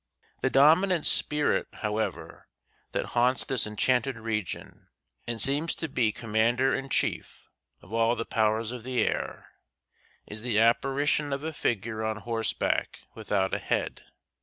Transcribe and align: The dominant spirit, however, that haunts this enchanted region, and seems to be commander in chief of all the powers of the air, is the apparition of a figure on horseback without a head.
The 0.39 0.49
dominant 0.49 1.05
spirit, 1.05 1.67
however, 1.73 2.47
that 2.91 3.09
haunts 3.13 3.45
this 3.45 3.67
enchanted 3.67 4.17
region, 4.17 4.87
and 5.27 5.39
seems 5.39 5.75
to 5.75 5.87
be 5.87 6.11
commander 6.11 6.73
in 6.73 6.89
chief 6.89 7.51
of 7.83 7.93
all 7.93 8.15
the 8.15 8.25
powers 8.25 8.71
of 8.71 8.81
the 8.83 9.05
air, 9.05 9.51
is 10.25 10.41
the 10.41 10.57
apparition 10.57 11.31
of 11.31 11.43
a 11.43 11.53
figure 11.53 12.03
on 12.03 12.17
horseback 12.17 13.01
without 13.13 13.53
a 13.53 13.59
head. 13.59 14.01